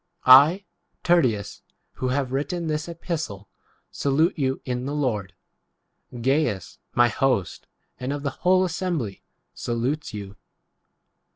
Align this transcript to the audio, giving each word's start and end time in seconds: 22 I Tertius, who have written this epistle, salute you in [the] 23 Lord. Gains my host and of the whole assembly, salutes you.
22 0.23 0.31
I 0.31 0.65
Tertius, 1.03 1.61
who 1.91 2.07
have 2.07 2.31
written 2.31 2.65
this 2.65 2.89
epistle, 2.89 3.47
salute 3.91 4.33
you 4.35 4.59
in 4.65 4.87
[the] 4.87 4.93
23 4.93 4.99
Lord. 4.99 5.33
Gains 6.23 6.79
my 6.95 7.07
host 7.09 7.67
and 7.99 8.11
of 8.11 8.23
the 8.23 8.31
whole 8.41 8.65
assembly, 8.65 9.21
salutes 9.53 10.11
you. 10.11 10.37